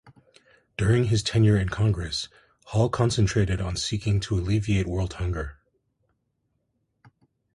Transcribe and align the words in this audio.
During 0.77 1.03
his 1.03 1.21
tenure 1.21 1.57
in 1.59 1.69
Congress, 1.69 2.27
Hall 2.65 2.89
concentrated 2.89 3.61
on 3.61 3.75
seeking 3.77 4.19
to 4.21 4.33
alleviate 4.33 4.87
world 4.87 5.13
hunger. 5.13 5.59